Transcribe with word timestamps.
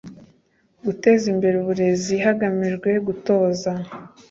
guteza 0.85 1.25
imbere 1.33 1.55
uburezi 1.57 2.13
hagamijwe 2.25 2.89
gutoza 3.07 3.71